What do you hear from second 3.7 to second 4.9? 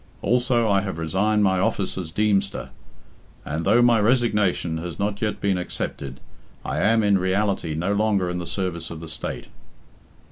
my resignation